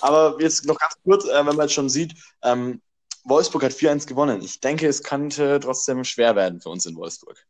[0.00, 2.82] Aber jetzt noch ganz kurz, äh, wenn man jetzt schon sieht, ähm,
[3.24, 4.42] Wolfsburg hat 4-1 gewonnen.
[4.42, 7.46] Ich denke, es könnte trotzdem schwer werden für uns in Wolfsburg.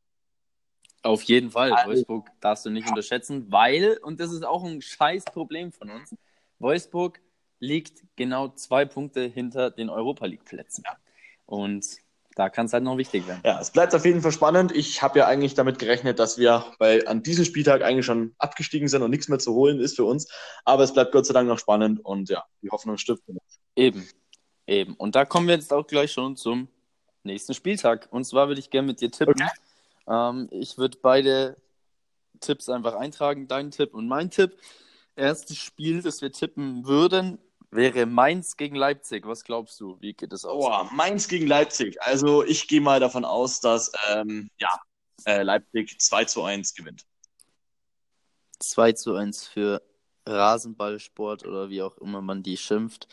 [1.03, 1.73] Auf jeden Fall.
[1.73, 5.91] Also, Wolfsburg darfst du nicht unterschätzen, weil, und das ist auch ein scheiß Problem von
[5.91, 6.15] uns,
[6.59, 7.21] Wolfsburg
[7.59, 10.85] liegt genau zwei Punkte hinter den Europa League-Plätzen.
[10.87, 10.97] Ja.
[11.47, 11.87] Und
[12.37, 13.41] da kann es halt noch wichtig werden.
[13.45, 14.73] Ja, es bleibt auf jeden Fall spannend.
[14.73, 18.89] Ich habe ja eigentlich damit gerechnet, dass wir bei, an diesem Spieltag eigentlich schon abgestiegen
[18.89, 20.31] sind und nichts mehr zu holen ist für uns.
[20.65, 23.23] Aber es bleibt Gott sei Dank noch spannend und ja, die Hoffnung stirbt.
[23.75, 24.09] Eben.
[24.67, 24.95] Eben.
[24.95, 26.69] Und da kommen wir jetzt auch gleich schon zum
[27.25, 28.09] nächsten Spieltag.
[28.11, 29.35] Und zwar würde ich gerne mit dir tippen.
[29.35, 29.51] Okay.
[30.09, 31.57] Ähm, ich würde beide
[32.41, 34.57] Tipps einfach eintragen, dein Tipp und mein Tipp.
[35.17, 37.39] Erstes Spiel, das wir tippen würden,
[37.71, 39.27] wäre Mainz gegen Leipzig.
[39.27, 39.97] Was glaubst du?
[40.01, 40.65] Wie geht es aus?
[40.65, 42.01] Oh, Mainz gegen Leipzig.
[42.03, 44.71] Also ich gehe mal davon aus, dass ähm, ja,
[45.27, 47.05] äh, Leipzig 2 zu 1 gewinnt.
[48.61, 49.83] 2 zu 1 für
[50.27, 53.09] Rasenballsport oder wie auch immer man die schimpft.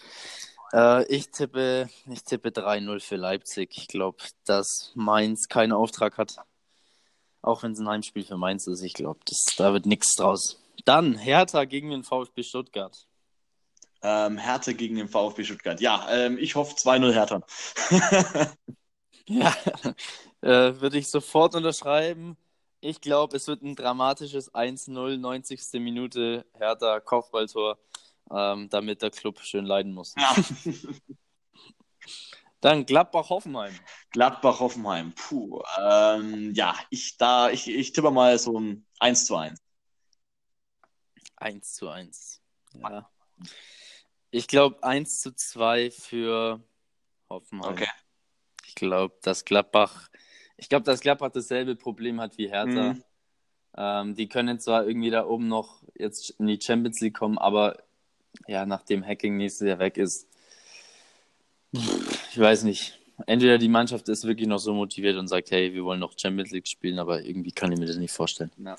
[0.73, 3.77] Äh, ich tippe, ich tippe 3-0 für Leipzig.
[3.77, 6.37] Ich glaube, dass Mainz keinen Auftrag hat.
[7.41, 8.81] Auch wenn es ein Heimspiel für Mainz ist.
[8.81, 9.19] Ich glaube,
[9.57, 10.61] da wird nichts draus.
[10.85, 13.07] Dann Hertha gegen den VfB Stuttgart.
[14.01, 15.79] Ähm, Hertha gegen den VfB Stuttgart.
[15.81, 17.41] Ja, ähm, ich hoffe 2-0 Hertha.
[19.25, 19.55] ja,
[20.41, 22.37] äh, würde ich sofort unterschreiben.
[22.79, 25.61] Ich glaube, es wird ein dramatisches 1-0, 90.
[25.73, 27.79] Minute Hertha Kopfballtor
[28.31, 30.13] ähm, damit der Club schön leiden muss.
[30.17, 30.35] Ja.
[32.61, 33.73] Dann Gladbach-Hoffenheim.
[34.11, 35.13] Gladbach-Hoffenheim.
[35.13, 35.61] Puh.
[35.79, 39.61] Ähm, ja, ich, da, ich, ich tippe mal so ein 1 zu 1.
[41.35, 42.41] 1 zu 1.
[42.73, 43.09] Ja.
[44.31, 46.63] Ich glaube 1 zu 2 für
[47.29, 47.73] Hoffenheim.
[47.73, 47.87] Okay.
[48.65, 50.09] Ich glaube, dass Gladbach,
[50.57, 52.93] ich glaube, dass Gladbach dasselbe Problem hat wie Hertha.
[52.93, 53.03] Mhm.
[53.77, 57.77] Ähm, die können zwar irgendwie da oben noch jetzt in die Champions League kommen, aber
[58.47, 60.27] ja, nachdem Hacking nächstes Jahr weg ist,
[61.71, 62.99] ich weiß nicht.
[63.25, 66.51] Entweder die Mannschaft ist wirklich noch so motiviert und sagt, hey, wir wollen noch Champions
[66.51, 68.51] League spielen, aber irgendwie kann ich mir das nicht vorstellen.
[68.63, 68.75] Ja.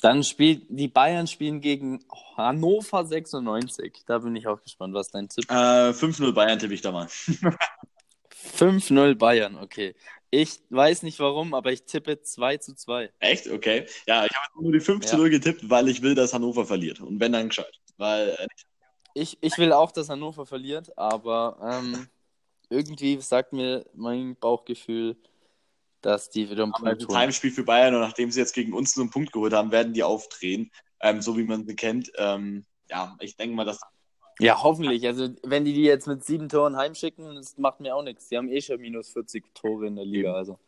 [0.00, 2.04] Dann spielt die Bayern spielen gegen
[2.36, 4.02] Hannover 96.
[4.06, 5.50] Da bin ich auch gespannt, was dein Tipp ist.
[5.50, 7.06] Äh, 5-0 Bayern tippe ich da mal.
[8.58, 9.94] 5-0 Bayern, okay.
[10.30, 13.10] Ich weiß nicht warum, aber ich tippe 2 zu 2.
[13.20, 13.48] Echt?
[13.48, 13.86] Okay.
[14.06, 15.10] Ja, ich habe nur die 5 ja.
[15.10, 17.00] zu 0 getippt, weil ich will, dass Hannover verliert.
[17.00, 17.80] Und wenn dann gescheit.
[17.96, 18.46] Weil, äh,
[19.14, 22.08] ich, ich will auch, dass Hannover verliert, aber ähm,
[22.68, 25.16] irgendwie sagt mir mein Bauchgefühl,
[26.02, 27.18] dass die wieder einen Punkt holen.
[27.18, 30.02] Heimspiel für Bayern und nachdem sie jetzt gegen uns einen Punkt geholt haben, werden die
[30.02, 30.70] aufdrehen.
[31.00, 32.12] ähm, so wie man sie kennt.
[32.16, 33.80] Ähm, ja, ich denke mal, dass.
[34.38, 35.06] Ja, hoffentlich.
[35.06, 38.28] Also, wenn die die jetzt mit sieben Toren heimschicken, das macht mir auch nichts.
[38.28, 40.34] Die haben eh schon minus 40 Tore in der Liga.
[40.34, 40.58] Also.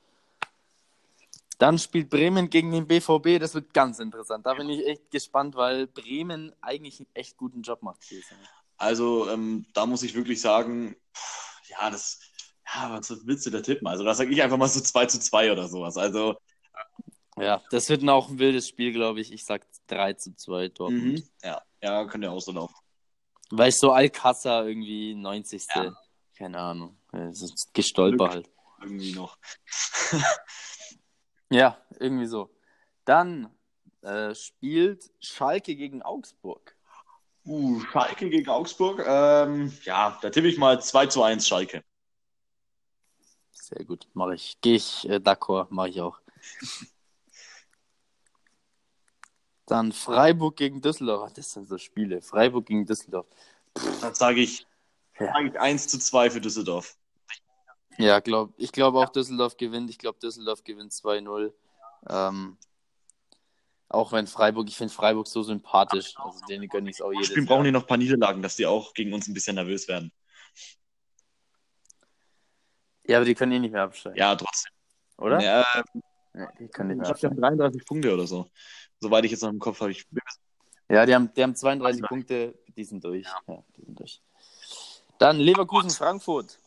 [1.58, 3.38] Dann spielt Bremen gegen den BVB.
[3.40, 4.46] Das wird ganz interessant.
[4.46, 7.98] Da bin ich echt gespannt, weil Bremen eigentlich einen echt guten Job macht.
[8.78, 10.96] Also, ähm, da muss ich wirklich sagen,
[11.68, 12.20] ja, das.
[12.74, 13.86] Ja, was willst du da tippen?
[13.86, 15.96] Also, da sage ich einfach mal so 2 zu 2 oder sowas.
[15.96, 16.36] Also,
[17.38, 19.32] ja, das wird auch ein wildes Spiel, glaube ich.
[19.32, 21.04] Ich sag 3 zu 2 Dortmund.
[21.04, 21.22] Mhm.
[21.42, 22.74] Ja, ja, könnte auch so laufen.
[23.50, 25.66] Weil ich so Alcázar irgendwie 90.
[25.74, 25.92] Ja.
[26.36, 26.96] Keine Ahnung.
[27.72, 28.50] Gestolper halt.
[28.80, 29.36] Irgendwie noch.
[31.50, 32.54] ja, irgendwie so.
[33.04, 33.52] Dann
[34.02, 36.76] äh, spielt Schalke gegen Augsburg.
[37.44, 39.02] Uh, Schalke gegen Augsburg.
[39.06, 41.82] Ähm, ja, da tippe ich mal 2 zu 1 Schalke.
[43.50, 44.60] Sehr gut, mache ich.
[44.60, 46.20] Gehe ich äh, d'accord, mache ich auch.
[49.68, 51.32] Dann Freiburg gegen Düsseldorf.
[51.34, 52.22] Das sind so Spiele.
[52.22, 53.26] Freiburg gegen Düsseldorf.
[54.00, 54.66] Dann sage ich,
[55.20, 55.26] ja.
[55.32, 56.96] sag ich 1 zu 2 für Düsseldorf.
[57.98, 59.90] Ja, glaub, ich glaube auch Düsseldorf gewinnt.
[59.90, 61.52] Ich glaube, Düsseldorf gewinnt 2-0.
[62.08, 62.56] Ähm,
[63.90, 66.14] auch wenn Freiburg, ich finde Freiburg so sympathisch.
[66.16, 68.56] Also denen gönne ich es auch jedes Spielen brauchen die noch ein paar Niederlagen, dass
[68.56, 70.12] die auch gegen uns ein bisschen nervös werden.
[73.04, 74.16] Ja, aber die können eh nicht mehr absteigen.
[74.16, 74.72] Ja, trotzdem.
[75.18, 75.40] Oder?
[75.40, 75.66] Ja,
[76.34, 78.50] ja die können nicht mehr ich glaube, die haben 33 Punkte oder so.
[79.00, 79.92] Soweit ich jetzt noch im Kopf habe.
[79.92, 80.06] Ich...
[80.88, 83.24] Ja, die haben, die haben 32 Punkte, die sind durch.
[83.24, 83.54] Ja.
[83.54, 84.22] ja die sind durch.
[85.18, 86.58] Dann Leverkusen, Frankfurt.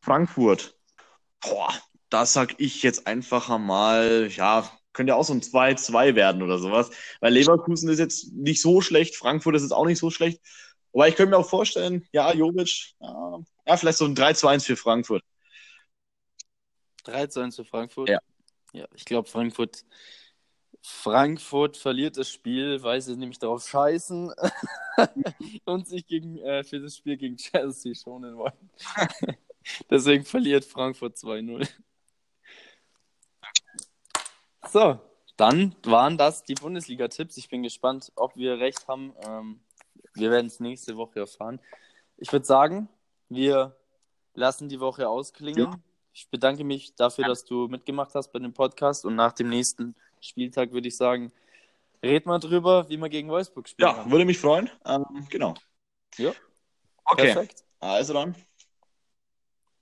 [0.00, 0.74] Frankfurt.
[1.40, 1.72] Boah,
[2.08, 6.90] da sag ich jetzt einfach mal, ja, könnte auch so ein 2-2 werden oder sowas.
[7.20, 10.40] Weil Leverkusen ist jetzt nicht so schlecht, Frankfurt ist jetzt auch nicht so schlecht.
[10.92, 14.76] Aber ich könnte mir auch vorstellen, ja, Jovic, ja, ja vielleicht so ein 3-1 für
[14.76, 15.22] Frankfurt.
[17.04, 18.08] 3-1 für Frankfurt?
[18.08, 18.18] Ja.
[18.72, 19.84] Ja, ich glaube, Frankfurt,
[20.82, 24.32] Frankfurt verliert das Spiel, weil sie nämlich darauf scheißen
[25.64, 28.70] und sich gegen, äh, für das Spiel gegen Chelsea schonen wollen.
[29.90, 31.68] Deswegen verliert Frankfurt 2-0.
[34.70, 35.00] So,
[35.36, 37.36] dann waren das die Bundesliga-Tipps.
[37.36, 39.14] Ich bin gespannt, ob wir recht haben.
[39.26, 39.60] Ähm,
[40.14, 41.60] wir werden es nächste Woche erfahren.
[42.16, 42.88] Ich würde sagen,
[43.28, 43.76] wir
[44.34, 45.64] lassen die Woche ausklingen.
[45.64, 45.80] Ja.
[46.18, 49.94] Ich bedanke mich dafür, dass du mitgemacht hast bei dem Podcast und nach dem nächsten
[50.20, 51.30] Spieltag würde ich sagen,
[52.02, 53.88] red mal drüber, wie man gegen Wolfsburg spielt.
[53.88, 54.10] Ja, kann.
[54.10, 54.68] würde mich freuen.
[54.84, 55.54] Ähm, genau.
[56.16, 56.32] Ja.
[57.04, 57.32] Okay.
[57.32, 57.62] Perfekt.
[57.78, 58.34] Also dann.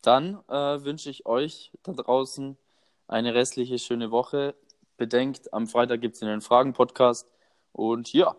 [0.02, 2.58] Dann äh, wünsche ich euch da draußen
[3.08, 4.54] eine restliche schöne Woche.
[4.98, 7.26] Bedenkt, am Freitag gibt es einen Fragen-Podcast.
[7.72, 8.36] Und ja,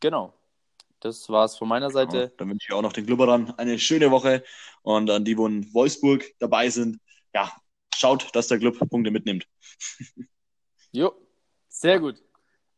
[0.00, 0.34] genau.
[1.00, 2.18] Das war's von meiner Seite.
[2.18, 4.44] Ja, dann wünsche ich auch noch den Glubberern eine schöne Woche.
[4.82, 6.98] Und an die, wo in Wolfsburg dabei sind,
[7.34, 7.50] ja,
[7.94, 9.46] schaut, dass der Club Punkte mitnimmt.
[10.92, 11.12] jo,
[11.68, 12.22] sehr gut.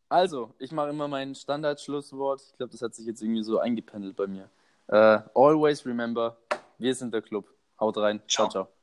[0.09, 2.43] Also, ich mache immer mein Standardschlusswort.
[2.51, 4.51] Ich glaube, das hat sich jetzt irgendwie so eingependelt bei mir.
[4.89, 6.37] Uh, always remember,
[6.79, 7.47] wir sind der Club.
[7.79, 8.21] Haut rein.
[8.27, 8.49] ciao.
[8.49, 8.65] ciao.
[8.65, 8.80] ciao.